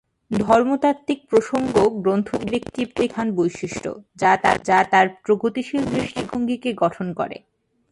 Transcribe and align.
ধর্মতাত্ত্বিক 0.31 1.19
প্রসঙ্গ 1.29 1.73
গ্রন্থটির 1.97 2.53
একটি 2.53 2.81
প্রধান 2.95 3.27
বৈশিষ্ট্য, 3.35 3.89
যা 4.67 4.79
তার 4.91 5.07
প্রগতিশীল 5.25 5.81
দৃষ্টিভঙ্গিকে 5.93 6.69
গঠন 6.73 7.07
করে। 7.13 7.37